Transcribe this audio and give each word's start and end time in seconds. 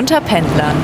Unter 0.00 0.22
Pendlern. 0.22 0.76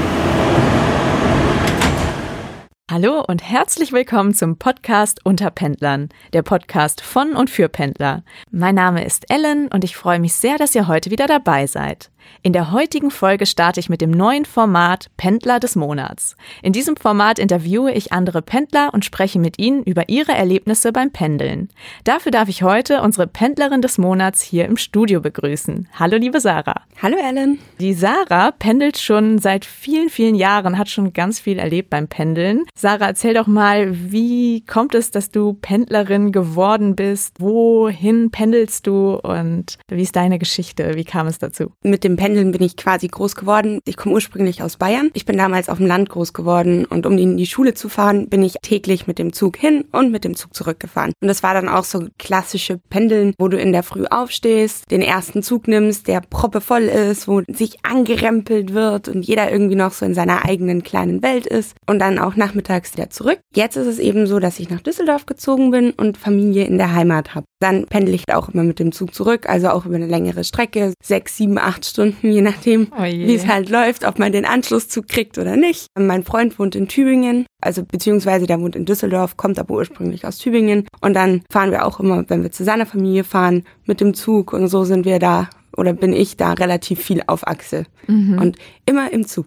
Hallo 2.90 3.24
und 3.26 3.42
herzlich 3.42 3.90
willkommen 3.90 4.34
zum 4.34 4.58
Podcast 4.58 5.24
Unter 5.24 5.50
Pendlern, 5.50 6.10
der 6.34 6.42
Podcast 6.42 7.00
von 7.00 7.32
und 7.34 7.48
für 7.48 7.70
Pendler. 7.70 8.24
Mein 8.50 8.74
Name 8.74 9.06
ist 9.06 9.30
Ellen 9.30 9.68
und 9.68 9.84
ich 9.84 9.96
freue 9.96 10.20
mich 10.20 10.34
sehr, 10.34 10.58
dass 10.58 10.74
ihr 10.74 10.86
heute 10.86 11.10
wieder 11.10 11.26
dabei 11.26 11.66
seid. 11.66 12.10
In 12.42 12.52
der 12.52 12.72
heutigen 12.72 13.10
Folge 13.10 13.46
starte 13.46 13.80
ich 13.80 13.88
mit 13.88 14.00
dem 14.00 14.10
neuen 14.10 14.44
Format 14.44 15.08
Pendler 15.16 15.60
des 15.60 15.76
Monats. 15.76 16.36
In 16.62 16.72
diesem 16.72 16.96
Format 16.96 17.38
interviewe 17.38 17.92
ich 17.92 18.12
andere 18.12 18.42
Pendler 18.42 18.92
und 18.92 19.04
spreche 19.04 19.38
mit 19.38 19.58
ihnen 19.58 19.82
über 19.82 20.08
ihre 20.08 20.32
Erlebnisse 20.32 20.92
beim 20.92 21.10
Pendeln. 21.10 21.68
Dafür 22.04 22.32
darf 22.32 22.48
ich 22.48 22.62
heute 22.62 23.02
unsere 23.02 23.26
Pendlerin 23.26 23.82
des 23.82 23.98
Monats 23.98 24.42
hier 24.42 24.66
im 24.66 24.76
Studio 24.76 25.20
begrüßen. 25.20 25.88
Hallo 25.98 26.16
liebe 26.16 26.40
Sarah. 26.40 26.82
Hallo 27.02 27.16
Ellen. 27.16 27.58
Die 27.80 27.94
Sarah 27.94 28.52
pendelt 28.52 28.98
schon 28.98 29.38
seit 29.38 29.64
vielen, 29.64 30.08
vielen 30.08 30.34
Jahren, 30.34 30.78
hat 30.78 30.88
schon 30.88 31.12
ganz 31.12 31.40
viel 31.40 31.58
erlebt 31.58 31.90
beim 31.90 32.08
Pendeln. 32.08 32.64
Sarah, 32.74 33.06
erzähl 33.06 33.34
doch 33.34 33.46
mal, 33.46 33.94
wie 34.10 34.64
kommt 34.64 34.94
es, 34.94 35.10
dass 35.10 35.30
du 35.30 35.54
Pendlerin 35.54 36.32
geworden 36.32 36.96
bist? 36.96 37.40
Wohin 37.40 38.30
pendelst 38.30 38.86
du 38.86 39.16
und 39.16 39.78
wie 39.88 40.02
ist 40.02 40.16
deine 40.16 40.38
Geschichte? 40.38 40.94
Wie 40.94 41.04
kam 41.04 41.26
es 41.26 41.38
dazu? 41.38 41.72
Mit 41.82 42.04
dem 42.04 42.15
Pendeln 42.16 42.52
bin 42.52 42.62
ich 42.62 42.76
quasi 42.76 43.08
groß 43.08 43.36
geworden. 43.36 43.80
Ich 43.84 43.96
komme 43.96 44.14
ursprünglich 44.14 44.62
aus 44.62 44.76
Bayern. 44.76 45.10
Ich 45.14 45.24
bin 45.24 45.36
damals 45.36 45.68
auf 45.68 45.78
dem 45.78 45.86
Land 45.86 46.08
groß 46.08 46.32
geworden 46.32 46.84
und 46.84 47.06
um 47.06 47.16
in 47.18 47.36
die 47.36 47.46
Schule 47.46 47.74
zu 47.74 47.88
fahren, 47.88 48.28
bin 48.28 48.42
ich 48.42 48.54
täglich 48.62 49.06
mit 49.06 49.18
dem 49.18 49.32
Zug 49.32 49.56
hin 49.56 49.84
und 49.92 50.10
mit 50.10 50.24
dem 50.24 50.34
Zug 50.36 50.54
zurückgefahren. 50.54 51.12
Und 51.20 51.28
das 51.28 51.42
war 51.42 51.54
dann 51.54 51.68
auch 51.68 51.84
so 51.84 52.06
klassische 52.18 52.78
Pendeln, 52.90 53.34
wo 53.38 53.48
du 53.48 53.58
in 53.58 53.72
der 53.72 53.82
Früh 53.82 54.04
aufstehst, 54.06 54.90
den 54.90 55.02
ersten 55.02 55.42
Zug 55.42 55.68
nimmst, 55.68 56.08
der 56.08 56.20
proppevoll 56.20 56.82
ist, 56.82 57.28
wo 57.28 57.42
sich 57.48 57.84
angerempelt 57.84 58.72
wird 58.74 59.08
und 59.08 59.22
jeder 59.22 59.50
irgendwie 59.50 59.76
noch 59.76 59.92
so 59.92 60.06
in 60.06 60.14
seiner 60.14 60.44
eigenen 60.44 60.82
kleinen 60.82 61.22
Welt 61.22 61.46
ist 61.46 61.74
und 61.86 61.98
dann 61.98 62.18
auch 62.18 62.36
nachmittags 62.36 62.94
wieder 62.94 63.10
zurück. 63.10 63.40
Jetzt 63.54 63.76
ist 63.76 63.86
es 63.86 63.98
eben 63.98 64.26
so, 64.26 64.38
dass 64.38 64.58
ich 64.60 64.70
nach 64.70 64.80
Düsseldorf 64.80 65.26
gezogen 65.26 65.70
bin 65.70 65.90
und 65.90 66.18
Familie 66.18 66.64
in 66.64 66.78
der 66.78 66.94
Heimat 66.94 67.34
habe. 67.34 67.46
Dann 67.60 67.86
pendel 67.86 68.14
ich 68.14 68.24
auch 68.32 68.48
immer 68.48 68.62
mit 68.62 68.78
dem 68.78 68.92
Zug 68.92 69.14
zurück, 69.14 69.48
also 69.48 69.70
auch 69.70 69.86
über 69.86 69.96
eine 69.96 70.06
längere 70.06 70.44
Strecke, 70.44 70.92
sechs, 71.02 71.36
sieben, 71.36 71.58
acht 71.58 71.84
Stunden, 71.84 72.05
je 72.22 72.42
nachdem, 72.42 72.88
oh 72.96 73.02
wie 73.02 73.34
es 73.34 73.46
halt 73.46 73.68
läuft, 73.68 74.06
ob 74.06 74.18
man 74.18 74.32
den 74.32 74.44
Anschlusszug 74.44 75.08
kriegt 75.08 75.38
oder 75.38 75.56
nicht. 75.56 75.86
Mein 75.98 76.24
Freund 76.24 76.58
wohnt 76.58 76.74
in 76.74 76.88
Tübingen, 76.88 77.46
also 77.62 77.84
beziehungsweise 77.84 78.46
der 78.46 78.60
wohnt 78.60 78.76
in 78.76 78.84
Düsseldorf, 78.84 79.36
kommt 79.36 79.58
aber 79.58 79.74
ursprünglich 79.74 80.26
aus 80.26 80.38
Tübingen. 80.38 80.86
Und 81.00 81.14
dann 81.14 81.42
fahren 81.50 81.70
wir 81.70 81.86
auch 81.86 82.00
immer, 82.00 82.24
wenn 82.28 82.42
wir 82.42 82.50
zu 82.50 82.64
seiner 82.64 82.86
Familie 82.86 83.24
fahren, 83.24 83.64
mit 83.84 84.00
dem 84.00 84.14
Zug 84.14 84.52
und 84.52 84.68
so 84.68 84.84
sind 84.84 85.04
wir 85.04 85.18
da 85.18 85.48
oder 85.76 85.92
bin 85.92 86.12
ich 86.12 86.36
da 86.36 86.52
relativ 86.52 87.02
viel 87.02 87.22
auf 87.26 87.46
Achse 87.46 87.84
mhm. 88.06 88.38
und 88.40 88.56
immer 88.86 89.12
im 89.12 89.26
Zug. 89.26 89.46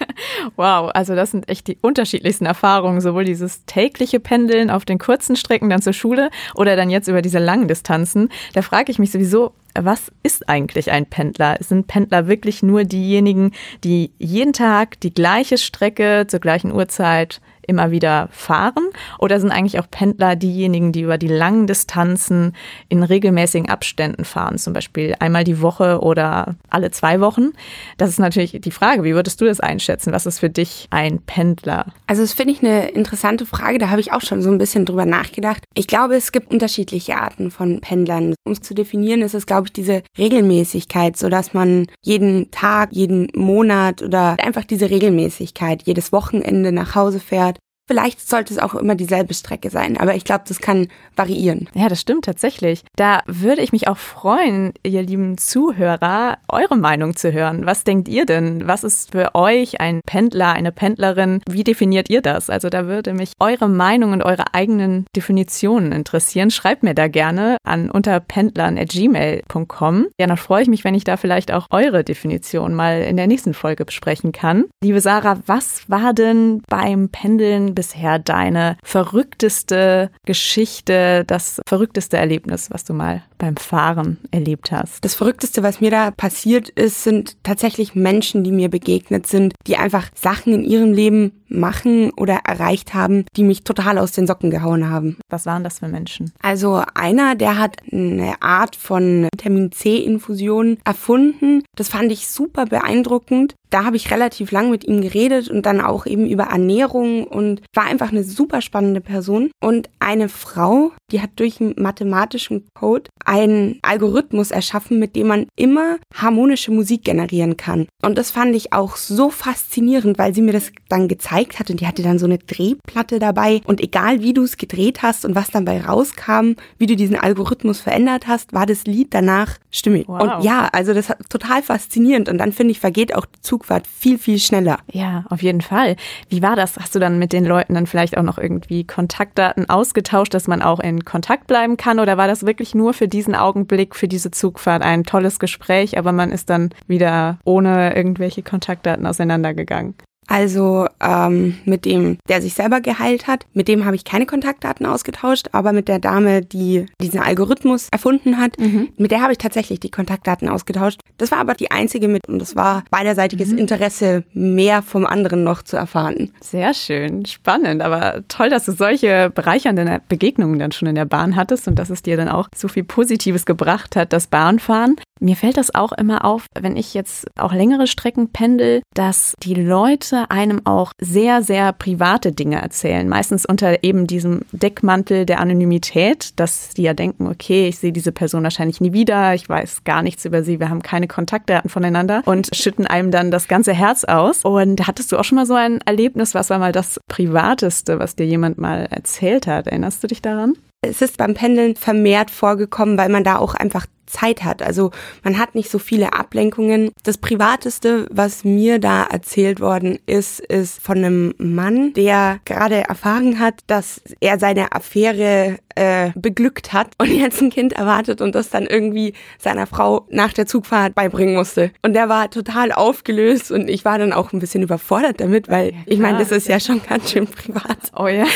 wow, 0.56 0.90
also 0.94 1.14
das 1.14 1.30
sind 1.30 1.48
echt 1.48 1.66
die 1.66 1.78
unterschiedlichsten 1.80 2.46
Erfahrungen, 2.46 3.00
sowohl 3.00 3.24
dieses 3.24 3.64
tägliche 3.66 4.20
Pendeln 4.20 4.70
auf 4.70 4.84
den 4.84 4.98
kurzen 4.98 5.36
Strecken 5.36 5.70
dann 5.70 5.82
zur 5.82 5.92
Schule 5.92 6.30
oder 6.54 6.76
dann 6.76 6.90
jetzt 6.90 7.08
über 7.08 7.22
diese 7.22 7.38
langen 7.38 7.68
Distanzen. 7.68 8.28
Da 8.54 8.62
frage 8.62 8.92
ich 8.92 8.98
mich 8.98 9.10
sowieso, 9.10 9.52
was 9.78 10.10
ist 10.22 10.48
eigentlich 10.48 10.90
ein 10.90 11.06
Pendler? 11.06 11.58
Sind 11.60 11.86
Pendler 11.86 12.28
wirklich 12.28 12.62
nur 12.62 12.84
diejenigen, 12.84 13.52
die 13.84 14.10
jeden 14.18 14.52
Tag 14.52 15.00
die 15.00 15.12
gleiche 15.12 15.58
Strecke 15.58 16.26
zur 16.28 16.40
gleichen 16.40 16.72
Uhrzeit 16.72 17.40
immer 17.66 17.90
wieder 17.90 18.28
fahren? 18.30 18.90
Oder 19.18 19.40
sind 19.40 19.50
eigentlich 19.50 19.78
auch 19.78 19.90
Pendler 19.90 20.36
diejenigen, 20.36 20.92
die 20.92 21.02
über 21.02 21.18
die 21.18 21.28
langen 21.28 21.66
Distanzen 21.66 22.54
in 22.88 23.02
regelmäßigen 23.02 23.68
Abständen 23.68 24.24
fahren, 24.24 24.58
zum 24.58 24.72
Beispiel 24.72 25.14
einmal 25.18 25.44
die 25.44 25.60
Woche 25.60 26.00
oder 26.00 26.56
alle 26.70 26.90
zwei 26.90 27.20
Wochen? 27.20 27.52
Das 27.98 28.10
ist 28.10 28.18
natürlich 28.18 28.58
die 28.60 28.70
Frage. 28.70 29.04
Wie 29.04 29.14
würdest 29.14 29.40
du 29.40 29.44
das 29.44 29.60
einschätzen? 29.60 30.12
Was 30.12 30.26
ist 30.26 30.38
für 30.38 30.50
dich 30.50 30.88
ein 30.90 31.20
Pendler? 31.20 31.86
Also 32.06 32.22
das 32.22 32.32
finde 32.32 32.52
ich 32.52 32.62
eine 32.62 32.88
interessante 32.88 33.46
Frage. 33.46 33.78
Da 33.78 33.90
habe 33.90 34.00
ich 34.00 34.12
auch 34.12 34.22
schon 34.22 34.42
so 34.42 34.50
ein 34.50 34.58
bisschen 34.58 34.84
drüber 34.84 35.06
nachgedacht. 35.06 35.64
Ich 35.74 35.86
glaube, 35.86 36.16
es 36.16 36.32
gibt 36.32 36.50
unterschiedliche 36.50 37.16
Arten 37.16 37.50
von 37.50 37.80
Pendlern. 37.80 38.34
Um 38.44 38.52
es 38.52 38.60
zu 38.60 38.74
definieren, 38.74 39.22
ist 39.22 39.34
es, 39.34 39.46
glaube 39.46 39.66
ich, 39.66 39.72
diese 39.72 40.02
Regelmäßigkeit, 40.18 41.16
so 41.16 41.28
dass 41.28 41.54
man 41.54 41.86
jeden 42.02 42.50
Tag, 42.50 42.90
jeden 42.92 43.28
Monat 43.34 44.02
oder 44.02 44.36
einfach 44.42 44.64
diese 44.64 44.90
Regelmäßigkeit 44.90 45.82
jedes 45.84 46.12
Wochenende 46.12 46.72
nach 46.72 46.94
Hause 46.94 47.20
fährt 47.20 47.55
Vielleicht 47.88 48.28
sollte 48.28 48.52
es 48.52 48.58
auch 48.58 48.74
immer 48.74 48.96
dieselbe 48.96 49.32
Strecke 49.32 49.70
sein, 49.70 49.96
aber 49.96 50.16
ich 50.16 50.24
glaube, 50.24 50.42
das 50.48 50.58
kann 50.58 50.88
variieren. 51.14 51.68
Ja, 51.72 51.88
das 51.88 52.00
stimmt 52.00 52.24
tatsächlich. 52.24 52.82
Da 52.96 53.20
würde 53.26 53.62
ich 53.62 53.70
mich 53.70 53.86
auch 53.86 53.96
freuen, 53.96 54.72
ihr 54.82 55.02
lieben 55.02 55.38
Zuhörer, 55.38 56.38
eure 56.48 56.76
Meinung 56.76 57.14
zu 57.14 57.32
hören. 57.32 57.64
Was 57.64 57.84
denkt 57.84 58.08
ihr 58.08 58.26
denn? 58.26 58.66
Was 58.66 58.82
ist 58.82 59.12
für 59.12 59.36
euch 59.36 59.80
ein 59.80 60.00
Pendler, 60.04 60.52
eine 60.52 60.72
Pendlerin? 60.72 61.42
Wie 61.48 61.62
definiert 61.62 62.10
ihr 62.10 62.22
das? 62.22 62.50
Also 62.50 62.70
da 62.70 62.86
würde 62.86 63.14
mich 63.14 63.34
eure 63.38 63.68
Meinung 63.68 64.10
und 64.12 64.22
eure 64.22 64.52
eigenen 64.52 65.06
Definitionen 65.14 65.92
interessieren. 65.92 66.50
Schreibt 66.50 66.82
mir 66.82 66.94
da 66.94 67.06
gerne 67.06 67.56
an 67.62 67.88
unterpendlern.gmail.com. 67.88 70.06
Ja, 70.18 70.26
dann 70.26 70.36
freue 70.36 70.62
ich 70.62 70.68
mich, 70.68 70.82
wenn 70.82 70.96
ich 70.96 71.04
da 71.04 71.16
vielleicht 71.16 71.52
auch 71.52 71.68
eure 71.70 72.02
Definition 72.02 72.74
mal 72.74 73.02
in 73.02 73.16
der 73.16 73.28
nächsten 73.28 73.54
Folge 73.54 73.84
besprechen 73.84 74.32
kann. 74.32 74.64
Liebe 74.82 75.00
Sarah, 75.00 75.38
was 75.46 75.88
war 75.88 76.12
denn 76.12 76.62
beim 76.68 77.10
Pendeln 77.10 77.75
bisher 77.76 78.18
deine 78.18 78.76
verrückteste 78.82 80.10
Geschichte, 80.24 81.22
das 81.24 81.60
verrückteste 81.68 82.16
Erlebnis, 82.16 82.72
was 82.72 82.82
du 82.82 82.92
mal 82.92 83.22
beim 83.38 83.56
Fahren 83.56 84.18
erlebt 84.30 84.72
hast? 84.72 85.04
Das 85.04 85.14
Verrückteste, 85.14 85.62
was 85.62 85.80
mir 85.80 85.90
da 85.90 86.10
passiert 86.10 86.68
ist, 86.70 87.04
sind 87.04 87.36
tatsächlich 87.42 87.94
Menschen, 87.94 88.44
die 88.44 88.52
mir 88.52 88.68
begegnet 88.68 89.26
sind, 89.26 89.54
die 89.66 89.76
einfach 89.76 90.08
Sachen 90.14 90.52
in 90.52 90.64
ihrem 90.64 90.92
Leben 90.92 91.32
machen 91.48 92.10
oder 92.16 92.40
erreicht 92.44 92.94
haben, 92.94 93.24
die 93.36 93.44
mich 93.44 93.62
total 93.62 93.98
aus 93.98 94.12
den 94.12 94.26
Socken 94.26 94.50
gehauen 94.50 94.88
haben. 94.88 95.16
Was 95.28 95.46
waren 95.46 95.64
das 95.64 95.78
für 95.78 95.88
Menschen? 95.88 96.32
Also 96.42 96.82
einer, 96.94 97.34
der 97.34 97.58
hat 97.58 97.76
eine 97.92 98.42
Art 98.42 98.76
von 98.76 99.28
Vitamin 99.34 99.72
C-Infusion 99.72 100.78
erfunden. 100.84 101.62
Das 101.76 101.88
fand 101.88 102.10
ich 102.12 102.28
super 102.28 102.66
beeindruckend. 102.66 103.54
Da 103.70 103.84
habe 103.84 103.96
ich 103.96 104.10
relativ 104.10 104.52
lang 104.52 104.70
mit 104.70 104.84
ihm 104.84 105.00
geredet 105.00 105.48
und 105.48 105.66
dann 105.66 105.80
auch 105.80 106.06
eben 106.06 106.26
über 106.26 106.44
Ernährung 106.44 107.26
und 107.26 107.62
war 107.74 107.84
einfach 107.84 108.10
eine 108.10 108.22
super 108.22 108.60
spannende 108.60 109.00
Person. 109.00 109.50
Und 109.60 109.90
eine 109.98 110.28
Frau, 110.28 110.92
die 111.10 111.20
hat 111.20 111.30
durch 111.36 111.60
einen 111.60 111.74
mathematischen 111.76 112.64
Code 112.74 113.10
einen 113.26 113.78
Algorithmus 113.82 114.50
erschaffen, 114.50 114.98
mit 114.98 115.16
dem 115.16 115.26
man 115.26 115.46
immer 115.56 115.96
harmonische 116.14 116.70
Musik 116.70 117.04
generieren 117.04 117.56
kann. 117.56 117.86
Und 118.02 118.16
das 118.18 118.30
fand 118.30 118.54
ich 118.54 118.72
auch 118.72 118.96
so 118.96 119.30
faszinierend, 119.30 120.18
weil 120.18 120.34
sie 120.34 120.42
mir 120.42 120.52
das 120.52 120.70
dann 120.88 121.08
gezeigt 121.08 121.58
hat 121.58 121.70
und 121.70 121.80
die 121.80 121.86
hatte 121.86 122.02
dann 122.02 122.18
so 122.18 122.26
eine 122.26 122.38
Drehplatte 122.38 123.18
dabei 123.18 123.60
und 123.64 123.80
egal 123.80 124.22
wie 124.22 124.32
du 124.32 124.44
es 124.44 124.56
gedreht 124.56 125.02
hast 125.02 125.24
und 125.24 125.34
was 125.34 125.50
dabei 125.50 125.80
rauskam, 125.80 126.52
wie 126.78 126.86
du 126.86 126.96
diesen 126.96 127.16
Algorithmus 127.16 127.80
verändert 127.80 128.26
hast, 128.26 128.52
war 128.52 128.66
das 128.66 128.84
Lied 128.84 129.08
danach 129.12 129.56
stimmig. 129.70 130.08
Wow. 130.08 130.22
Und 130.22 130.44
ja, 130.44 130.68
also 130.72 130.94
das 130.94 131.08
hat 131.08 131.18
total 131.28 131.62
faszinierend 131.62 132.28
und 132.28 132.38
dann 132.38 132.52
finde 132.52 132.72
ich, 132.72 132.80
vergeht 132.80 133.14
auch 133.14 133.26
die 133.26 133.40
Zugfahrt 133.40 133.86
viel, 133.86 134.18
viel 134.18 134.38
schneller. 134.38 134.78
Ja, 134.92 135.24
auf 135.28 135.42
jeden 135.42 135.60
Fall. 135.60 135.96
Wie 136.28 136.42
war 136.42 136.56
das? 136.56 136.76
Hast 136.76 136.94
du 136.94 136.98
dann 136.98 137.18
mit 137.18 137.32
den 137.32 137.44
Leuten 137.44 137.74
dann 137.74 137.86
vielleicht 137.86 138.16
auch 138.16 138.22
noch 138.22 138.38
irgendwie 138.38 138.84
Kontaktdaten 138.84 139.68
ausgetauscht, 139.68 140.32
dass 140.34 140.46
man 140.46 140.62
auch 140.62 140.80
in 140.80 141.04
Kontakt 141.04 141.46
bleiben 141.46 141.76
kann 141.76 141.98
oder 141.98 142.16
war 142.16 142.28
das 142.28 142.46
wirklich 142.46 142.74
nur 142.74 142.94
für 142.94 143.08
diesen 143.16 143.34
Augenblick, 143.34 143.96
für 143.96 144.08
diese 144.08 144.30
Zugfahrt 144.30 144.82
ein 144.82 145.04
tolles 145.04 145.38
Gespräch, 145.38 145.96
aber 145.96 146.12
man 146.12 146.30
ist 146.30 146.50
dann 146.50 146.70
wieder 146.86 147.38
ohne 147.44 147.96
irgendwelche 147.96 148.42
Kontaktdaten 148.42 149.06
auseinandergegangen? 149.06 149.94
Also 150.26 150.86
ähm, 151.00 151.58
mit 151.64 151.84
dem, 151.84 152.18
der 152.28 152.42
sich 152.42 152.54
selber 152.54 152.80
geheilt 152.80 153.26
hat, 153.26 153.46
mit 153.54 153.68
dem 153.68 153.84
habe 153.84 153.96
ich 153.96 154.04
keine 154.04 154.26
Kontaktdaten 154.26 154.86
ausgetauscht, 154.86 155.48
aber 155.52 155.72
mit 155.72 155.88
der 155.88 155.98
Dame, 155.98 156.42
die 156.42 156.86
diesen 157.00 157.20
Algorithmus 157.20 157.88
erfunden 157.90 158.38
hat, 158.38 158.58
mhm. 158.58 158.88
mit 158.96 159.10
der 159.10 159.22
habe 159.22 159.32
ich 159.32 159.38
tatsächlich 159.38 159.80
die 159.80 159.90
Kontaktdaten 159.90 160.48
ausgetauscht. 160.48 161.00
Das 161.18 161.30
war 161.30 161.38
aber 161.38 161.54
die 161.54 161.70
einzige 161.70 162.08
mit 162.08 162.28
und 162.28 162.40
das 162.40 162.56
war 162.56 162.84
beiderseitiges 162.90 163.50
mhm. 163.50 163.58
Interesse, 163.58 164.24
mehr 164.32 164.82
vom 164.82 165.06
anderen 165.06 165.44
noch 165.44 165.62
zu 165.62 165.76
erfahren. 165.76 166.32
Sehr 166.40 166.74
schön, 166.74 167.24
spannend, 167.26 167.82
aber 167.82 168.22
toll, 168.28 168.50
dass 168.50 168.64
du 168.64 168.72
solche 168.72 169.30
bereichernden 169.30 170.00
Begegnungen 170.08 170.58
dann 170.58 170.72
schon 170.72 170.88
in 170.88 170.94
der 170.96 171.04
Bahn 171.04 171.36
hattest 171.36 171.68
und 171.68 171.78
dass 171.78 171.90
es 171.90 172.02
dir 172.02 172.16
dann 172.16 172.28
auch 172.28 172.48
so 172.54 172.68
viel 172.68 172.84
Positives 172.84 173.46
gebracht 173.46 173.96
hat, 173.96 174.12
das 174.12 174.26
Bahnfahren. 174.26 174.96
Mir 175.20 175.36
fällt 175.36 175.56
das 175.56 175.74
auch 175.74 175.92
immer 175.92 176.24
auf, 176.24 176.46
wenn 176.58 176.76
ich 176.76 176.92
jetzt 176.92 177.26
auch 177.38 177.52
längere 177.52 177.86
Strecken 177.86 178.30
pendel, 178.32 178.82
dass 178.94 179.34
die 179.42 179.54
Leute 179.54 180.30
einem 180.30 180.60
auch 180.66 180.92
sehr, 181.00 181.42
sehr 181.42 181.72
private 181.72 182.32
Dinge 182.32 182.60
erzählen. 182.60 183.08
Meistens 183.08 183.46
unter 183.46 183.82
eben 183.82 184.06
diesem 184.06 184.42
Deckmantel 184.52 185.24
der 185.24 185.40
Anonymität, 185.40 186.38
dass 186.38 186.70
die 186.70 186.82
ja 186.82 186.92
denken, 186.92 187.26
okay, 187.28 187.68
ich 187.68 187.78
sehe 187.78 187.92
diese 187.92 188.12
Person 188.12 188.42
wahrscheinlich 188.42 188.80
nie 188.80 188.92
wieder, 188.92 189.34
ich 189.34 189.48
weiß 189.48 189.84
gar 189.84 190.02
nichts 190.02 190.24
über 190.24 190.42
sie, 190.42 190.60
wir 190.60 190.68
haben 190.68 190.82
keine 190.82 191.08
Kontaktdaten 191.08 191.70
voneinander 191.70 192.22
und 192.26 192.54
schütten 192.54 192.86
einem 192.86 193.10
dann 193.10 193.30
das 193.30 193.48
ganze 193.48 193.72
Herz 193.72 194.04
aus. 194.04 194.42
Und 194.44 194.86
hattest 194.86 195.12
du 195.12 195.18
auch 195.18 195.24
schon 195.24 195.36
mal 195.36 195.46
so 195.46 195.54
ein 195.54 195.80
Erlebnis, 195.86 196.34
was 196.34 196.50
war 196.50 196.58
mal 196.58 196.72
das 196.72 197.00
Privateste, 197.08 197.98
was 197.98 198.16
dir 198.16 198.26
jemand 198.26 198.58
mal 198.58 198.86
erzählt 198.90 199.46
hat? 199.46 199.66
Erinnerst 199.66 200.02
du 200.02 200.08
dich 200.08 200.20
daran? 200.20 200.54
Es 200.88 201.02
ist 201.02 201.18
beim 201.18 201.34
Pendeln 201.34 201.76
vermehrt 201.76 202.30
vorgekommen, 202.30 202.98
weil 202.98 203.08
man 203.08 203.24
da 203.24 203.36
auch 203.38 203.54
einfach 203.54 203.86
Zeit 204.06 204.44
hat. 204.44 204.62
Also 204.62 204.90
man 205.22 205.38
hat 205.38 205.54
nicht 205.54 205.70
so 205.70 205.78
viele 205.78 206.12
Ablenkungen. 206.12 206.90
Das 207.02 207.18
Privateste, 207.18 208.06
was 208.10 208.44
mir 208.44 208.78
da 208.78 209.04
erzählt 209.04 209.60
worden 209.60 209.98
ist, 210.06 210.40
ist 210.40 210.80
von 210.80 210.98
einem 210.98 211.34
Mann, 211.38 211.92
der 211.92 212.38
gerade 212.44 212.88
erfahren 212.88 213.38
hat, 213.38 213.60
dass 213.66 214.00
er 214.20 214.38
seine 214.38 214.72
Affäre 214.72 215.58
äh, 215.74 216.10
beglückt 216.14 216.72
hat 216.72 216.92
und 216.98 217.10
jetzt 217.10 217.42
ein 217.42 217.50
Kind 217.50 217.72
erwartet 217.72 218.20
und 218.20 218.34
das 218.34 218.50
dann 218.50 218.66
irgendwie 218.66 219.12
seiner 219.38 219.66
Frau 219.66 220.06
nach 220.10 220.32
der 220.32 220.46
Zugfahrt 220.46 220.94
beibringen 220.94 221.34
musste. 221.34 221.72
Und 221.82 221.94
der 221.94 222.08
war 222.08 222.30
total 222.30 222.72
aufgelöst 222.72 223.50
und 223.50 223.68
ich 223.68 223.84
war 223.84 223.98
dann 223.98 224.12
auch 224.12 224.32
ein 224.32 224.38
bisschen 224.38 224.62
überfordert 224.62 225.20
damit, 225.20 225.48
weil 225.48 225.72
ja, 225.72 225.78
ich 225.86 225.98
meine, 225.98 226.18
das 226.18 226.30
ist 226.30 226.48
ja 226.48 226.60
schon 226.60 226.80
ganz 226.82 227.10
schön 227.10 227.26
privat. 227.26 227.92
Oh 227.96 228.06
ja. 228.06 228.26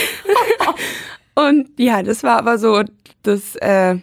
und 1.48 1.68
ja, 1.78 2.02
das 2.02 2.22
war 2.22 2.38
aber 2.38 2.58
so 2.58 2.82
das 3.22 3.56
äh, 3.56 3.96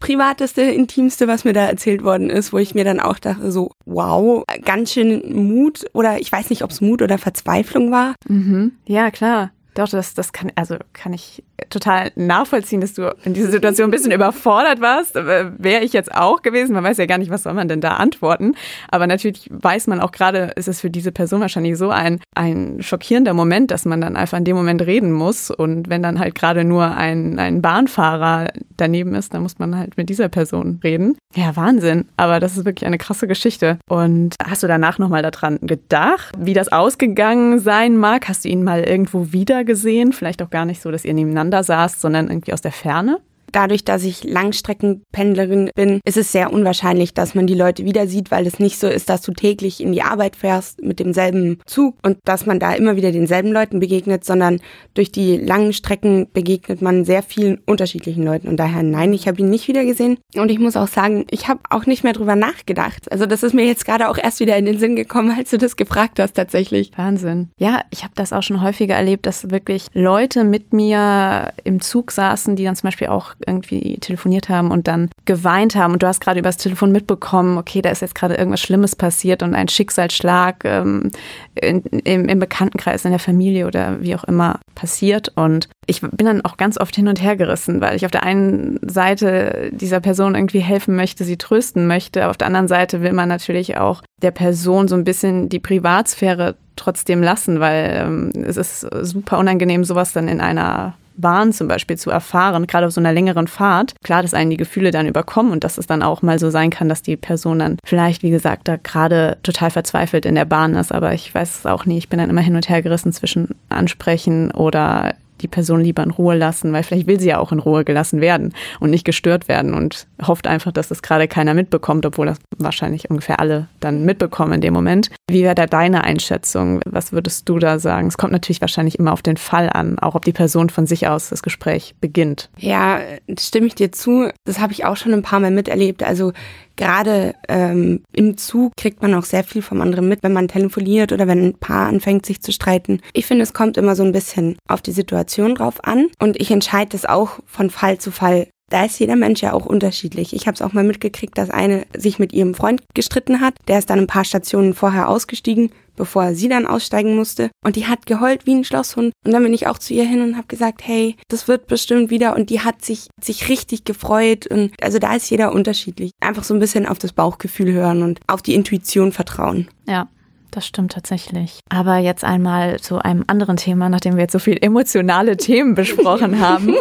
privateste, 0.00 0.62
intimste, 0.62 1.28
was 1.28 1.44
mir 1.44 1.52
da 1.52 1.66
erzählt 1.66 2.02
worden 2.04 2.30
ist, 2.30 2.52
wo 2.52 2.58
ich 2.58 2.74
mir 2.74 2.84
dann 2.84 3.00
auch 3.00 3.18
dachte, 3.18 3.50
so, 3.50 3.70
wow, 3.84 4.44
ganz 4.64 4.92
schön 4.92 5.22
Mut 5.34 5.84
oder 5.92 6.20
ich 6.20 6.30
weiß 6.30 6.50
nicht, 6.50 6.62
ob 6.62 6.70
es 6.70 6.80
Mut 6.80 7.02
oder 7.02 7.18
Verzweiflung 7.18 7.90
war. 7.90 8.14
Mhm. 8.28 8.72
Ja, 8.86 9.10
klar. 9.10 9.50
Doch, 9.76 9.88
das, 9.90 10.14
das 10.14 10.32
kann, 10.32 10.50
also 10.54 10.76
kann 10.94 11.12
ich 11.12 11.44
total 11.68 12.10
nachvollziehen, 12.16 12.80
dass 12.80 12.94
du 12.94 13.14
in 13.24 13.34
dieser 13.34 13.50
Situation 13.50 13.88
ein 13.88 13.90
bisschen 13.90 14.10
überfordert 14.10 14.80
warst. 14.80 15.16
Äh, 15.16 15.50
wäre 15.58 15.84
ich 15.84 15.92
jetzt 15.92 16.14
auch 16.14 16.40
gewesen. 16.40 16.72
Man 16.72 16.82
weiß 16.82 16.96
ja 16.96 17.04
gar 17.04 17.18
nicht, 17.18 17.30
was 17.30 17.42
soll 17.42 17.52
man 17.52 17.68
denn 17.68 17.82
da 17.82 17.96
antworten. 17.96 18.54
Aber 18.88 19.06
natürlich 19.06 19.50
weiß 19.50 19.86
man 19.88 20.00
auch 20.00 20.12
gerade, 20.12 20.52
ist 20.56 20.66
es 20.66 20.80
für 20.80 20.88
diese 20.88 21.12
Person 21.12 21.42
wahrscheinlich 21.42 21.76
so 21.76 21.90
ein, 21.90 22.20
ein 22.34 22.78
schockierender 22.80 23.34
Moment, 23.34 23.70
dass 23.70 23.84
man 23.84 24.00
dann 24.00 24.16
einfach 24.16 24.38
in 24.38 24.44
dem 24.44 24.56
Moment 24.56 24.80
reden 24.80 25.12
muss. 25.12 25.50
Und 25.50 25.90
wenn 25.90 26.02
dann 26.02 26.18
halt 26.18 26.34
gerade 26.34 26.64
nur 26.64 26.96
ein, 26.96 27.38
ein 27.38 27.60
Bahnfahrer 27.60 28.48
daneben 28.78 29.14
ist, 29.14 29.34
dann 29.34 29.42
muss 29.42 29.58
man 29.58 29.76
halt 29.76 29.98
mit 29.98 30.08
dieser 30.08 30.30
Person 30.30 30.80
reden. 30.82 31.18
Ja, 31.34 31.54
Wahnsinn. 31.54 32.06
Aber 32.16 32.40
das 32.40 32.56
ist 32.56 32.64
wirklich 32.64 32.86
eine 32.86 32.98
krasse 32.98 33.26
Geschichte. 33.26 33.78
Und 33.90 34.36
hast 34.42 34.62
du 34.62 34.66
danach 34.68 34.98
nochmal 34.98 35.20
daran 35.20 35.58
gedacht, 35.60 36.32
wie 36.38 36.54
das 36.54 36.72
ausgegangen 36.72 37.58
sein 37.58 37.98
mag? 37.98 38.26
Hast 38.26 38.46
du 38.46 38.48
ihn 38.48 38.64
mal 38.64 38.82
irgendwo 38.82 39.32
wieder 39.32 39.65
gesehen? 39.66 40.14
Vielleicht 40.14 40.40
auch 40.40 40.50
gar 40.50 40.64
nicht 40.64 40.80
so, 40.80 40.90
dass 40.90 41.04
ihr 41.04 41.12
nebeneinander 41.12 41.62
saßt, 41.62 42.00
sondern 42.00 42.28
irgendwie 42.28 42.54
aus 42.54 42.62
der 42.62 42.72
Ferne? 42.72 43.20
Dadurch, 43.52 43.84
dass 43.84 44.04
ich 44.04 44.24
Langstreckenpendlerin 44.24 45.70
bin, 45.74 46.00
ist 46.04 46.16
es 46.16 46.32
sehr 46.32 46.52
unwahrscheinlich, 46.52 47.14
dass 47.14 47.34
man 47.34 47.46
die 47.46 47.54
Leute 47.54 47.84
wieder 47.84 48.06
sieht, 48.06 48.30
weil 48.30 48.46
es 48.46 48.58
nicht 48.58 48.78
so 48.78 48.88
ist, 48.88 49.08
dass 49.08 49.22
du 49.22 49.32
täglich 49.32 49.80
in 49.80 49.92
die 49.92 50.02
Arbeit 50.02 50.36
fährst 50.36 50.82
mit 50.82 51.00
demselben 51.00 51.60
Zug 51.66 51.96
und 52.02 52.18
dass 52.24 52.46
man 52.46 52.58
da 52.58 52.72
immer 52.74 52.96
wieder 52.96 53.12
denselben 53.12 53.52
Leuten 53.52 53.80
begegnet, 53.80 54.24
sondern 54.24 54.60
durch 54.94 55.12
die 55.12 55.36
langen 55.36 55.72
Strecken 55.72 56.28
begegnet 56.32 56.82
man 56.82 57.04
sehr 57.04 57.22
vielen 57.22 57.58
unterschiedlichen 57.66 58.24
Leuten. 58.24 58.48
Und 58.48 58.56
daher 58.56 58.82
nein, 58.82 59.12
ich 59.12 59.28
habe 59.28 59.40
ihn 59.40 59.50
nicht 59.50 59.68
wieder 59.68 59.84
gesehen. 59.84 60.18
Und 60.34 60.50
ich 60.50 60.58
muss 60.58 60.76
auch 60.76 60.88
sagen, 60.88 61.26
ich 61.30 61.48
habe 61.48 61.60
auch 61.70 61.86
nicht 61.86 62.04
mehr 62.04 62.12
drüber 62.12 62.36
nachgedacht. 62.36 63.10
Also 63.10 63.26
das 63.26 63.42
ist 63.42 63.54
mir 63.54 63.66
jetzt 63.66 63.84
gerade 63.84 64.08
auch 64.08 64.18
erst 64.18 64.40
wieder 64.40 64.56
in 64.56 64.64
den 64.64 64.78
Sinn 64.78 64.96
gekommen, 64.96 65.34
als 65.36 65.50
du 65.50 65.58
das 65.58 65.76
gefragt 65.76 66.18
hast 66.18 66.34
tatsächlich. 66.34 66.92
Wahnsinn. 66.96 67.50
Ja, 67.58 67.82
ich 67.90 68.02
habe 68.02 68.12
das 68.16 68.32
auch 68.32 68.42
schon 68.42 68.62
häufiger 68.62 68.94
erlebt, 68.94 69.26
dass 69.26 69.50
wirklich 69.50 69.86
Leute 69.92 70.44
mit 70.44 70.72
mir 70.72 71.52
im 71.64 71.80
Zug 71.80 72.10
saßen, 72.12 72.56
die 72.56 72.64
dann 72.64 72.76
zum 72.76 72.88
Beispiel 72.88 73.08
auch 73.08 73.34
irgendwie 73.46 73.98
telefoniert 73.98 74.48
haben 74.48 74.70
und 74.70 74.88
dann 74.88 75.10
geweint 75.24 75.74
haben. 75.74 75.94
Und 75.94 76.02
du 76.02 76.06
hast 76.06 76.20
gerade 76.20 76.40
übers 76.40 76.56
Telefon 76.56 76.92
mitbekommen, 76.92 77.58
okay, 77.58 77.82
da 77.82 77.90
ist 77.90 78.02
jetzt 78.02 78.14
gerade 78.14 78.34
irgendwas 78.34 78.60
Schlimmes 78.60 78.96
passiert 78.96 79.42
und 79.42 79.54
ein 79.54 79.68
Schicksalsschlag 79.68 80.64
ähm, 80.64 81.10
in, 81.54 81.82
im, 81.82 82.28
im 82.28 82.38
Bekanntenkreis, 82.38 83.04
in 83.04 83.10
der 83.10 83.20
Familie 83.20 83.66
oder 83.66 84.00
wie 84.00 84.14
auch 84.14 84.24
immer 84.24 84.60
passiert. 84.74 85.32
Und 85.34 85.68
ich 85.86 86.00
bin 86.00 86.26
dann 86.26 86.44
auch 86.44 86.56
ganz 86.56 86.78
oft 86.78 86.94
hin 86.94 87.08
und 87.08 87.22
her 87.22 87.36
gerissen, 87.36 87.80
weil 87.80 87.96
ich 87.96 88.04
auf 88.04 88.10
der 88.10 88.22
einen 88.22 88.78
Seite 88.82 89.70
dieser 89.72 90.00
Person 90.00 90.34
irgendwie 90.34 90.60
helfen 90.60 90.96
möchte, 90.96 91.24
sie 91.24 91.36
trösten 91.36 91.86
möchte, 91.86 92.28
auf 92.28 92.36
der 92.36 92.46
anderen 92.46 92.68
Seite 92.68 93.02
will 93.02 93.12
man 93.12 93.28
natürlich 93.28 93.76
auch 93.76 94.02
der 94.22 94.30
Person 94.30 94.88
so 94.88 94.94
ein 94.94 95.04
bisschen 95.04 95.48
die 95.48 95.60
Privatsphäre 95.60 96.56
trotzdem 96.76 97.22
lassen, 97.22 97.60
weil 97.60 98.02
ähm, 98.04 98.30
es 98.44 98.56
ist 98.56 98.80
super 99.02 99.38
unangenehm, 99.38 99.84
sowas 99.84 100.12
dann 100.12 100.28
in 100.28 100.40
einer 100.40 100.94
Bahn 101.16 101.52
zum 101.52 101.68
Beispiel 101.68 101.96
zu 101.96 102.10
erfahren, 102.10 102.66
gerade 102.66 102.86
auf 102.86 102.92
so 102.92 103.00
einer 103.00 103.12
längeren 103.12 103.46
Fahrt. 103.46 103.94
Klar, 104.02 104.22
dass 104.22 104.34
einen 104.34 104.50
die 104.50 104.56
Gefühle 104.56 104.90
dann 104.90 105.06
überkommen 105.06 105.52
und 105.52 105.64
dass 105.64 105.78
es 105.78 105.86
dann 105.86 106.02
auch 106.02 106.22
mal 106.22 106.38
so 106.38 106.50
sein 106.50 106.70
kann, 106.70 106.88
dass 106.88 107.02
die 107.02 107.16
Person 107.16 107.58
dann 107.58 107.78
vielleicht, 107.84 108.22
wie 108.22 108.30
gesagt, 108.30 108.68
da 108.68 108.76
gerade 108.76 109.38
total 109.42 109.70
verzweifelt 109.70 110.26
in 110.26 110.34
der 110.34 110.44
Bahn 110.44 110.74
ist. 110.74 110.92
Aber 110.92 111.14
ich 111.14 111.34
weiß 111.34 111.60
es 111.60 111.66
auch 111.66 111.86
nie. 111.86 111.98
Ich 111.98 112.08
bin 112.08 112.18
dann 112.18 112.30
immer 112.30 112.40
hin 112.40 112.56
und 112.56 112.68
her 112.68 112.82
gerissen 112.82 113.12
zwischen 113.12 113.54
ansprechen 113.68 114.50
oder 114.50 115.14
die 115.40 115.48
Person 115.48 115.80
lieber 115.80 116.02
in 116.02 116.10
Ruhe 116.10 116.36
lassen, 116.36 116.72
weil 116.72 116.82
vielleicht 116.82 117.06
will 117.06 117.20
sie 117.20 117.28
ja 117.28 117.38
auch 117.38 117.52
in 117.52 117.58
Ruhe 117.58 117.84
gelassen 117.84 118.20
werden 118.20 118.52
und 118.80 118.90
nicht 118.90 119.04
gestört 119.04 119.48
werden 119.48 119.74
und 119.74 120.06
hofft 120.26 120.46
einfach, 120.46 120.72
dass 120.72 120.88
das 120.88 121.02
gerade 121.02 121.28
keiner 121.28 121.54
mitbekommt, 121.54 122.06
obwohl 122.06 122.26
das 122.26 122.38
wahrscheinlich 122.58 123.10
ungefähr 123.10 123.40
alle 123.40 123.68
dann 123.80 124.04
mitbekommen 124.04 124.54
in 124.54 124.60
dem 124.60 124.74
Moment. 124.74 125.10
Wie 125.28 125.42
wäre 125.42 125.54
da 125.54 125.66
deine 125.66 126.04
Einschätzung? 126.04 126.80
Was 126.86 127.12
würdest 127.12 127.48
du 127.48 127.58
da 127.58 127.78
sagen? 127.78 128.08
Es 128.08 128.18
kommt 128.18 128.32
natürlich 128.32 128.60
wahrscheinlich 128.60 128.98
immer 128.98 129.12
auf 129.12 129.22
den 129.22 129.36
Fall 129.36 129.70
an, 129.70 129.98
auch 129.98 130.14
ob 130.14 130.24
die 130.24 130.32
Person 130.32 130.70
von 130.70 130.86
sich 130.86 131.08
aus 131.08 131.28
das 131.28 131.42
Gespräch 131.42 131.94
beginnt. 132.00 132.50
Ja, 132.58 133.00
stimme 133.38 133.66
ich 133.66 133.74
dir 133.74 133.92
zu. 133.92 134.30
Das 134.44 134.60
habe 134.60 134.72
ich 134.72 134.84
auch 134.84 134.96
schon 134.96 135.12
ein 135.12 135.22
paar 135.22 135.40
Mal 135.40 135.50
miterlebt. 135.50 136.02
Also 136.02 136.32
gerade 136.76 137.34
ähm, 137.48 138.02
im 138.12 138.36
Zug 138.36 138.72
kriegt 138.76 139.02
man 139.02 139.14
auch 139.14 139.24
sehr 139.24 139.44
viel 139.44 139.62
vom 139.62 139.80
anderen 139.80 140.08
mit, 140.08 140.22
wenn 140.22 140.32
man 140.32 140.48
telefoniert 140.48 141.12
oder 141.12 141.26
wenn 141.26 141.44
ein 141.44 141.58
Paar 141.58 141.88
anfängt, 141.88 142.26
sich 142.26 142.40
zu 142.40 142.52
streiten. 142.52 143.00
Ich 143.12 143.26
finde, 143.26 143.42
es 143.42 143.54
kommt 143.54 143.76
immer 143.76 143.96
so 143.96 144.04
ein 144.04 144.12
bisschen 144.12 144.56
auf 144.68 144.82
die 144.82 144.92
Situation 144.92 145.54
drauf 145.54 145.84
an 145.84 146.08
und 146.20 146.40
ich 146.40 146.50
entscheide 146.50 146.90
das 146.90 147.04
auch 147.04 147.40
von 147.46 147.70
Fall 147.70 147.98
zu 147.98 148.10
Fall. 148.10 148.48
Da 148.68 148.84
ist 148.84 148.98
jeder 148.98 149.14
Mensch 149.14 149.42
ja 149.42 149.52
auch 149.52 149.64
unterschiedlich. 149.64 150.34
Ich 150.34 150.48
habe 150.48 150.56
es 150.56 150.62
auch 150.62 150.72
mal 150.72 150.82
mitgekriegt, 150.82 151.38
dass 151.38 151.50
eine 151.50 151.86
sich 151.96 152.18
mit 152.18 152.32
ihrem 152.32 152.54
Freund 152.54 152.82
gestritten 152.94 153.40
hat. 153.40 153.54
Der 153.68 153.78
ist 153.78 153.90
dann 153.90 154.00
ein 154.00 154.06
paar 154.08 154.24
Stationen 154.24 154.74
vorher 154.74 155.08
ausgestiegen, 155.08 155.70
bevor 155.96 156.34
sie 156.34 156.48
dann 156.48 156.66
aussteigen 156.66 157.16
musste. 157.16 157.50
Und 157.64 157.76
die 157.76 157.86
hat 157.86 158.06
geheult 158.06 158.46
wie 158.46 158.54
ein 158.54 158.64
Schlosshund. 158.64 159.12
Und 159.24 159.32
dann 159.32 159.42
bin 159.42 159.54
ich 159.54 159.66
auch 159.66 159.78
zu 159.78 159.94
ihr 159.94 160.04
hin 160.04 160.20
und 160.20 160.36
habe 160.36 160.46
gesagt, 160.46 160.86
hey, 160.86 161.16
das 161.28 161.48
wird 161.48 161.66
bestimmt 161.66 162.10
wieder. 162.10 162.36
Und 162.36 162.50
die 162.50 162.60
hat 162.60 162.84
sich, 162.84 163.08
sich 163.20 163.48
richtig 163.48 163.84
gefreut. 163.84 164.46
Und 164.46 164.72
also 164.82 164.98
da 164.98 165.14
ist 165.14 165.30
jeder 165.30 165.52
unterschiedlich. 165.52 166.12
Einfach 166.20 166.44
so 166.44 166.54
ein 166.54 166.60
bisschen 166.60 166.86
auf 166.86 166.98
das 166.98 167.12
Bauchgefühl 167.12 167.72
hören 167.72 168.02
und 168.02 168.20
auf 168.26 168.42
die 168.42 168.54
Intuition 168.54 169.12
vertrauen. 169.12 169.68
Ja. 169.86 170.08
Das 170.52 170.66
stimmt 170.66 170.92
tatsächlich. 170.92 171.60
Aber 171.68 171.98
jetzt 171.98 172.24
einmal 172.24 172.80
zu 172.80 172.98
einem 172.98 173.24
anderen 173.26 173.58
Thema, 173.58 173.90
nachdem 173.90 174.14
wir 174.14 174.22
jetzt 174.22 174.32
so 174.32 174.38
viel 174.38 174.56
emotionale 174.58 175.36
Themen 175.36 175.74
besprochen 175.74 176.40
haben. 176.40 176.74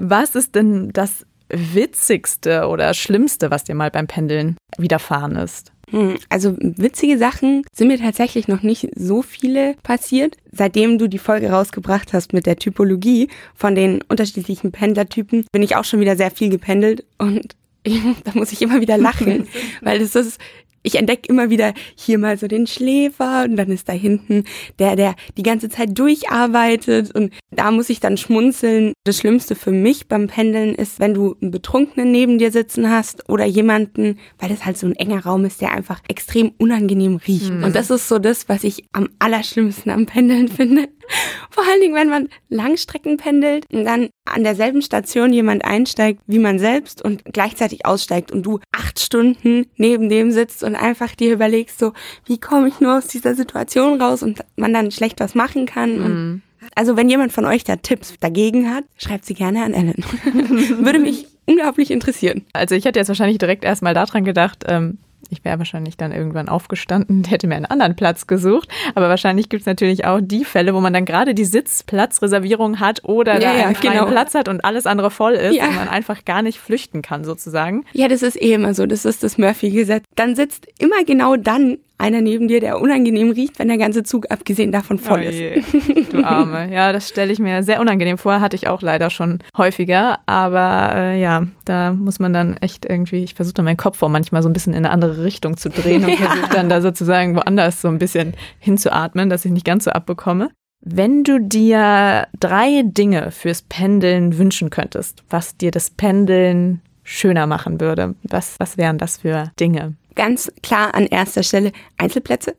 Was 0.00 0.34
ist 0.34 0.54
denn 0.54 0.90
das 0.92 1.24
Witzigste 1.48 2.66
oder 2.68 2.92
Schlimmste, 2.92 3.50
was 3.50 3.64
dir 3.64 3.74
mal 3.74 3.90
beim 3.90 4.06
Pendeln 4.06 4.58
widerfahren 4.76 5.36
ist? 5.36 5.72
Hm, 5.92 6.16
also 6.28 6.56
witzige 6.58 7.18
Sachen 7.18 7.64
sind 7.72 7.88
mir 7.88 7.98
tatsächlich 7.98 8.48
noch 8.48 8.62
nicht 8.62 8.88
so 8.96 9.22
viele 9.22 9.74
passiert. 9.82 10.36
Seitdem 10.50 10.98
du 10.98 11.06
die 11.06 11.18
Folge 11.18 11.50
rausgebracht 11.50 12.12
hast 12.12 12.32
mit 12.32 12.46
der 12.46 12.56
Typologie 12.56 13.28
von 13.54 13.74
den 13.74 14.02
unterschiedlichen 14.02 14.72
Pendlertypen, 14.72 15.44
bin 15.52 15.62
ich 15.62 15.76
auch 15.76 15.84
schon 15.84 16.00
wieder 16.00 16.16
sehr 16.16 16.30
viel 16.30 16.48
gependelt 16.48 17.04
und 17.18 17.54
da 18.24 18.32
muss 18.34 18.52
ich 18.52 18.62
immer 18.62 18.80
wieder 18.80 18.96
lachen, 18.96 19.48
weil 19.80 19.98
das 19.98 20.14
ist 20.14 20.40
ich 20.82 20.96
entdecke 20.96 21.28
immer 21.28 21.50
wieder 21.50 21.74
hier 21.94 22.18
mal 22.18 22.38
so 22.38 22.46
den 22.46 22.66
Schläfer 22.66 23.44
und 23.44 23.56
dann 23.56 23.70
ist 23.70 23.88
da 23.88 23.92
hinten 23.92 24.44
der, 24.78 24.96
der 24.96 25.14
die 25.36 25.42
ganze 25.42 25.68
Zeit 25.68 25.98
durcharbeitet 25.98 27.14
und 27.14 27.32
da 27.50 27.70
muss 27.70 27.90
ich 27.90 28.00
dann 28.00 28.16
schmunzeln. 28.16 28.92
Das 29.04 29.18
Schlimmste 29.18 29.54
für 29.54 29.70
mich 29.70 30.08
beim 30.08 30.26
Pendeln 30.26 30.74
ist, 30.74 31.00
wenn 31.00 31.14
du 31.14 31.36
einen 31.40 31.50
Betrunkenen 31.50 32.10
neben 32.10 32.38
dir 32.38 32.50
sitzen 32.50 32.90
hast 32.90 33.28
oder 33.28 33.44
jemanden, 33.44 34.18
weil 34.38 34.48
das 34.48 34.64
halt 34.64 34.78
so 34.78 34.86
ein 34.86 34.96
enger 34.96 35.24
Raum 35.24 35.44
ist, 35.44 35.60
der 35.60 35.72
einfach 35.72 36.00
extrem 36.08 36.52
unangenehm 36.58 37.16
riecht. 37.16 37.52
Mhm. 37.52 37.64
Und 37.64 37.76
das 37.76 37.90
ist 37.90 38.08
so 38.08 38.18
das, 38.18 38.48
was 38.48 38.64
ich 38.64 38.84
am 38.92 39.08
allerschlimmsten 39.18 39.90
am 39.90 40.06
Pendeln 40.06 40.48
finde. 40.48 40.88
Vor 41.50 41.64
allen 41.68 41.80
Dingen, 41.80 41.94
wenn 41.94 42.08
man 42.08 42.28
Langstrecken 42.48 43.16
pendelt 43.16 43.66
und 43.72 43.84
dann 43.84 44.08
an 44.24 44.44
derselben 44.44 44.82
Station 44.82 45.32
jemand 45.32 45.64
einsteigt 45.64 46.20
wie 46.26 46.38
man 46.38 46.58
selbst 46.58 47.02
und 47.02 47.24
gleichzeitig 47.24 47.84
aussteigt 47.84 48.30
und 48.32 48.44
du 48.44 48.60
acht 48.72 49.00
Stunden 49.00 49.66
neben 49.76 50.08
dem 50.08 50.30
sitzt 50.30 50.62
und 50.62 50.71
einfach 50.76 51.14
dir 51.14 51.32
überlegst, 51.32 51.78
so, 51.78 51.92
wie 52.26 52.38
komme 52.38 52.68
ich 52.68 52.80
nur 52.80 52.98
aus 52.98 53.06
dieser 53.06 53.34
Situation 53.34 54.00
raus 54.00 54.22
und 54.22 54.40
man 54.56 54.72
dann 54.72 54.90
schlecht 54.90 55.20
was 55.20 55.34
machen 55.34 55.66
kann. 55.66 55.98
Mhm. 55.98 56.42
also 56.74 56.96
wenn 56.96 57.08
jemand 57.08 57.32
von 57.32 57.44
euch 57.44 57.64
da 57.64 57.76
Tipps 57.76 58.14
dagegen 58.20 58.72
hat, 58.72 58.84
schreibt 58.96 59.24
sie 59.24 59.34
gerne 59.34 59.64
an 59.64 59.74
Ellen. 59.74 60.04
Würde 60.84 60.98
mich 60.98 61.26
unglaublich 61.46 61.90
interessieren. 61.90 62.44
Also 62.52 62.74
ich 62.74 62.84
hätte 62.84 62.98
jetzt 62.98 63.08
wahrscheinlich 63.08 63.38
direkt 63.38 63.64
erstmal 63.64 63.94
daran 63.94 64.24
gedacht, 64.24 64.64
ähm, 64.68 64.98
ich 65.30 65.44
wäre 65.44 65.58
wahrscheinlich 65.58 65.96
dann 65.96 66.12
irgendwann 66.12 66.48
aufgestanden, 66.48 67.24
hätte 67.24 67.46
mir 67.46 67.56
einen 67.56 67.66
anderen 67.66 67.96
Platz 67.96 68.26
gesucht. 68.26 68.68
Aber 68.94 69.08
wahrscheinlich 69.08 69.48
gibt 69.48 69.62
es 69.62 69.66
natürlich 69.66 70.04
auch 70.04 70.20
die 70.20 70.44
Fälle, 70.44 70.74
wo 70.74 70.80
man 70.80 70.92
dann 70.92 71.04
gerade 71.04 71.34
die 71.34 71.44
Sitzplatzreservierung 71.44 72.80
hat 72.80 73.04
oder 73.04 73.40
ja, 73.40 73.54
ja, 73.54 73.66
einen 73.66 73.76
genau. 73.80 74.06
Platz 74.06 74.34
hat 74.34 74.48
und 74.48 74.64
alles 74.64 74.86
andere 74.86 75.10
voll 75.10 75.34
ist 75.34 75.56
ja. 75.56 75.66
und 75.66 75.76
man 75.76 75.88
einfach 75.88 76.24
gar 76.24 76.42
nicht 76.42 76.58
flüchten 76.58 77.02
kann 77.02 77.24
sozusagen. 77.24 77.84
Ja, 77.92 78.08
das 78.08 78.22
ist 78.22 78.40
eh 78.40 78.52
immer 78.54 78.74
so. 78.74 78.86
Das 78.86 79.04
ist 79.04 79.22
das 79.22 79.38
Murphy-Gesetz. 79.38 80.04
Dann 80.16 80.36
sitzt 80.36 80.66
immer 80.78 81.04
genau 81.04 81.36
dann 81.36 81.78
einer 82.02 82.20
neben 82.20 82.48
dir, 82.48 82.60
der 82.60 82.80
unangenehm 82.80 83.30
riecht, 83.30 83.58
wenn 83.58 83.68
der 83.68 83.78
ganze 83.78 84.02
Zug 84.02 84.30
abgesehen 84.30 84.72
davon 84.72 84.98
voll 84.98 85.20
oh 85.24 85.28
ist. 85.28 86.12
du 86.12 86.24
Arme. 86.24 86.68
Ja, 86.72 86.92
das 86.92 87.08
stelle 87.08 87.32
ich 87.32 87.38
mir 87.38 87.62
sehr 87.62 87.80
unangenehm 87.80 88.18
vor. 88.18 88.40
Hatte 88.40 88.56
ich 88.56 88.66
auch 88.66 88.82
leider 88.82 89.08
schon 89.08 89.38
häufiger. 89.56 90.18
Aber 90.26 90.92
äh, 90.94 91.20
ja, 91.20 91.46
da 91.64 91.92
muss 91.92 92.18
man 92.18 92.32
dann 92.32 92.56
echt 92.56 92.84
irgendwie, 92.84 93.22
ich 93.22 93.34
versuche 93.34 93.54
dann 93.54 93.64
meinen 93.64 93.76
Kopf 93.76 94.02
auch 94.02 94.08
manchmal 94.08 94.42
so 94.42 94.48
ein 94.48 94.52
bisschen 94.52 94.72
in 94.72 94.84
eine 94.84 94.90
andere 94.90 95.22
Richtung 95.22 95.56
zu 95.56 95.70
drehen 95.70 96.04
und 96.04 96.10
ja. 96.18 96.26
versuche 96.26 96.50
dann 96.52 96.68
da 96.68 96.80
sozusagen 96.80 97.36
woanders 97.36 97.80
so 97.80 97.88
ein 97.88 97.98
bisschen 97.98 98.34
hinzuatmen, 98.58 99.30
dass 99.30 99.44
ich 99.44 99.52
nicht 99.52 99.66
ganz 99.66 99.84
so 99.84 99.90
abbekomme. 99.90 100.50
Wenn 100.80 101.22
du 101.22 101.38
dir 101.38 102.26
drei 102.40 102.82
Dinge 102.84 103.30
fürs 103.30 103.62
Pendeln 103.62 104.36
wünschen 104.38 104.70
könntest, 104.70 105.22
was 105.30 105.56
dir 105.56 105.70
das 105.70 105.90
Pendeln 105.90 106.80
schöner 107.04 107.46
machen 107.46 107.80
würde, 107.80 108.14
was, 108.24 108.58
was 108.58 108.76
wären 108.76 108.98
das 108.98 109.18
für 109.18 109.52
Dinge? 109.60 109.94
Ganz 110.14 110.52
klar 110.62 110.94
an 110.94 111.06
erster 111.06 111.42
Stelle 111.42 111.72
Einzelplätze. 111.96 112.54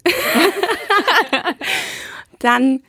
Dann 2.39 2.81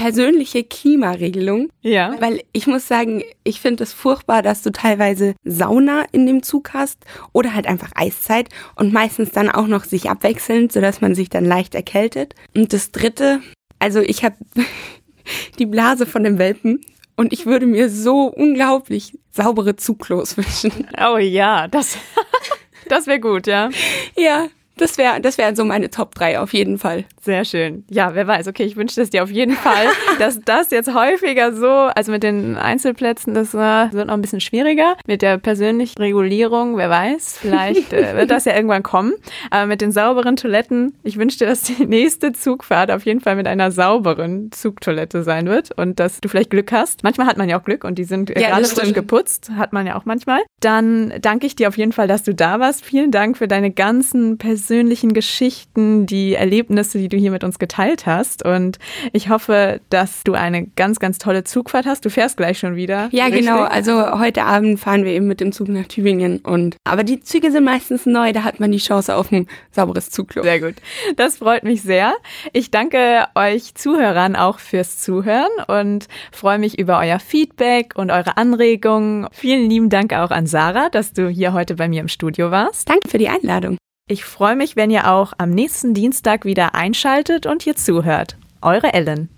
persönliche 0.00 0.64
Klimaregelung. 0.64 1.68
Ja. 1.82 2.16
Weil 2.20 2.42
ich 2.52 2.66
muss 2.66 2.88
sagen, 2.88 3.22
ich 3.44 3.60
finde 3.60 3.84
es 3.84 3.92
furchtbar, 3.92 4.40
dass 4.40 4.62
du 4.62 4.72
teilweise 4.72 5.34
Sauna 5.44 6.06
in 6.10 6.26
dem 6.26 6.42
Zug 6.42 6.72
hast 6.72 7.04
oder 7.32 7.54
halt 7.54 7.66
einfach 7.66 7.90
Eiszeit 7.94 8.48
und 8.76 8.94
meistens 8.94 9.30
dann 9.32 9.50
auch 9.50 9.66
noch 9.66 9.84
sich 9.84 10.08
abwechselnd, 10.08 10.72
sodass 10.72 11.02
man 11.02 11.14
sich 11.14 11.28
dann 11.28 11.44
leicht 11.44 11.74
erkältet. 11.74 12.34
Und 12.56 12.72
das 12.72 12.92
dritte, 12.92 13.40
also 13.78 14.00
ich 14.00 14.24
habe 14.24 14.36
die 15.58 15.66
Blase 15.66 16.06
von 16.06 16.24
dem 16.24 16.38
Welpen 16.38 16.80
und 17.16 17.34
ich 17.34 17.44
würde 17.44 17.66
mir 17.66 17.90
so 17.90 18.22
unglaublich 18.22 19.18
saubere 19.30 19.76
Zugklos 19.76 20.38
wünschen. 20.38 20.88
Oh 20.98 21.18
ja, 21.18 21.68
das, 21.68 21.98
das 22.90 23.06
wäre 23.06 23.20
gut, 23.20 23.46
ja. 23.46 23.70
Ja, 24.16 24.48
das 24.76 24.98
wäre 24.98 25.20
das 25.20 25.38
wären 25.38 25.56
so 25.56 25.64
meine 25.64 25.90
Top 25.90 26.14
3 26.14 26.40
auf 26.40 26.52
jeden 26.52 26.78
Fall. 26.78 27.04
Sehr 27.20 27.44
schön. 27.44 27.84
Ja, 27.90 28.14
wer 28.14 28.26
weiß. 28.26 28.48
Okay, 28.48 28.64
ich 28.64 28.76
wünsche 28.76 29.00
es 29.00 29.10
dir 29.10 29.22
auf 29.22 29.30
jeden 29.30 29.54
Fall, 29.54 29.86
dass 30.18 30.40
das 30.40 30.70
jetzt 30.70 30.94
häufiger 30.94 31.52
so, 31.52 31.68
also 31.68 32.12
mit 32.12 32.22
den 32.22 32.56
Einzelplätzen, 32.56 33.34
das 33.34 33.52
äh, 33.52 33.92
wird 33.92 34.06
noch 34.06 34.14
ein 34.14 34.22
bisschen 34.22 34.40
schwieriger. 34.40 34.96
Mit 35.06 35.20
der 35.22 35.36
persönlichen 35.38 36.00
Regulierung, 36.00 36.76
wer 36.76 36.88
weiß, 36.88 37.38
vielleicht 37.40 37.92
äh, 37.92 38.16
wird 38.16 38.30
das 38.30 38.46
ja 38.46 38.54
irgendwann 38.54 38.82
kommen. 38.82 39.12
Aber 39.50 39.66
mit 39.66 39.80
den 39.82 39.92
sauberen 39.92 40.36
Toiletten, 40.36 40.94
ich 41.02 41.18
wünsche 41.18 41.38
dir, 41.38 41.46
dass 41.46 41.62
die 41.62 41.84
nächste 41.86 42.32
Zugfahrt 42.32 42.90
auf 42.90 43.04
jeden 43.04 43.20
Fall 43.20 43.36
mit 43.36 43.46
einer 43.46 43.70
sauberen 43.70 44.50
Zugtoilette 44.50 45.22
sein 45.22 45.46
wird 45.46 45.76
und 45.76 46.00
dass 46.00 46.20
du 46.20 46.28
vielleicht 46.28 46.50
Glück 46.50 46.72
hast. 46.72 47.02
Manchmal 47.02 47.26
hat 47.26 47.36
man 47.36 47.48
ja 47.48 47.60
auch 47.60 47.64
Glück 47.64 47.84
und 47.84 47.98
die 47.98 48.04
sind 48.04 48.30
ja, 48.30 48.48
gerade 48.48 48.64
frisch 48.64 48.94
geputzt, 48.94 49.50
hat 49.56 49.74
man 49.74 49.86
ja 49.86 49.96
auch 49.96 50.06
manchmal. 50.06 50.40
Dann 50.60 51.12
danke 51.20 51.46
ich 51.46 51.54
dir 51.54 51.68
auf 51.68 51.76
jeden 51.76 51.92
Fall, 51.92 52.08
dass 52.08 52.22
du 52.22 52.34
da 52.34 52.60
warst. 52.60 52.84
Vielen 52.84 53.10
Dank 53.10 53.36
für 53.36 53.48
deine 53.48 53.70
ganzen 53.70 54.38
persönlichen 54.60 55.14
Geschichten, 55.14 56.04
die 56.04 56.34
Erlebnisse, 56.34 56.98
die 56.98 57.08
du 57.08 57.16
hier 57.16 57.30
mit 57.30 57.44
uns 57.44 57.58
geteilt 57.58 58.04
hast. 58.04 58.44
Und 58.44 58.78
ich 59.14 59.30
hoffe, 59.30 59.80
dass 59.88 60.22
du 60.22 60.34
eine 60.34 60.66
ganz, 60.66 61.00
ganz 61.00 61.16
tolle 61.16 61.44
Zugfahrt 61.44 61.86
hast. 61.86 62.04
Du 62.04 62.10
fährst 62.10 62.36
gleich 62.36 62.58
schon 62.58 62.76
wieder. 62.76 63.08
Ja, 63.10 63.24
richtig? 63.24 63.46
genau. 63.46 63.62
Also 63.62 64.18
heute 64.18 64.44
Abend 64.44 64.78
fahren 64.78 65.04
wir 65.04 65.12
eben 65.12 65.26
mit 65.26 65.40
dem 65.40 65.52
Zug 65.52 65.68
nach 65.68 65.86
Tübingen. 65.86 66.40
Und 66.40 66.76
aber 66.84 67.04
die 67.04 67.20
Züge 67.20 67.50
sind 67.50 67.64
meistens 67.64 68.04
neu. 68.04 68.34
Da 68.34 68.44
hat 68.44 68.60
man 68.60 68.70
die 68.70 68.78
Chance 68.78 69.16
auf 69.16 69.32
ein 69.32 69.46
sauberes 69.70 70.10
Zugklo. 70.10 70.42
Sehr 70.42 70.60
gut. 70.60 70.74
Das 71.16 71.38
freut 71.38 71.64
mich 71.64 71.80
sehr. 71.80 72.12
Ich 72.52 72.70
danke 72.70 73.28
euch 73.34 73.74
Zuhörern 73.74 74.36
auch 74.36 74.58
fürs 74.58 74.98
Zuhören 74.98 75.48
und 75.68 76.06
freue 76.32 76.58
mich 76.58 76.78
über 76.78 76.98
euer 76.98 77.18
Feedback 77.18 77.94
und 77.96 78.10
eure 78.10 78.36
Anregungen. 78.36 79.26
Vielen 79.32 79.70
lieben 79.70 79.88
Dank 79.88 80.12
auch 80.12 80.30
an 80.30 80.46
Sarah, 80.46 80.90
dass 80.90 81.14
du 81.14 81.28
hier 81.28 81.54
heute 81.54 81.76
bei 81.76 81.88
mir 81.88 82.02
im 82.02 82.08
Studio 82.08 82.50
warst. 82.50 82.90
Danke 82.90 83.08
für 83.08 83.18
die 83.18 83.28
Einladung. 83.28 83.78
Ich 84.10 84.24
freue 84.24 84.56
mich, 84.56 84.74
wenn 84.74 84.90
ihr 84.90 85.08
auch 85.08 85.34
am 85.38 85.50
nächsten 85.50 85.94
Dienstag 85.94 86.44
wieder 86.44 86.74
einschaltet 86.74 87.46
und 87.46 87.62
hier 87.62 87.76
zuhört. 87.76 88.36
Eure 88.60 88.92
Ellen. 88.92 89.28